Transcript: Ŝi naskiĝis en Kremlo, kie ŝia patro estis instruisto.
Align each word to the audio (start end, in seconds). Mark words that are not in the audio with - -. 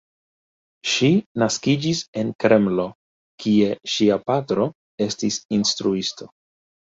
Ŝi 0.91 1.09
naskiĝis 1.41 1.99
en 2.21 2.31
Kremlo, 2.43 2.85
kie 3.45 3.69
ŝia 3.97 4.17
patro 4.31 4.67
estis 5.07 5.37
instruisto. 5.59 6.31